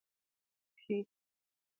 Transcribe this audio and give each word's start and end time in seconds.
کښې 0.83 0.99